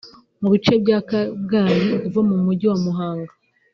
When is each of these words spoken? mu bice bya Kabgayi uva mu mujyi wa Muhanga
mu 0.41 0.47
bice 0.53 0.73
bya 0.83 0.97
Kabgayi 1.09 1.91
uva 2.07 2.21
mu 2.29 2.35
mujyi 2.43 2.65
wa 2.71 2.77
Muhanga 2.85 3.31